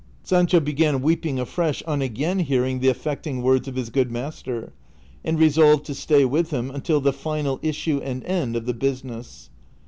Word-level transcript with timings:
Sancho 0.23 0.59
began 0.59 1.03
weeping 1.03 1.39
afresh 1.39 1.83
on 1.83 2.01
again 2.01 2.39
hearing 2.39 2.79
the 2.79 2.87
affecting 2.87 3.43
words 3.43 3.67
of 3.67 3.75
his 3.75 3.91
good 3.91 4.09
master, 4.11 4.73
and 5.23 5.37
re 5.37 5.47
solved 5.51 5.85
to 5.85 5.93
stay 5.93 6.25
with 6.25 6.49
him 6.49 6.71
luitil 6.71 7.03
the 7.03 7.13
final 7.13 7.59
issue 7.61 8.01
and 8.03 8.23
end 8.23 8.55
of 8.55 8.65
the 8.65 8.73
business. 8.73 9.51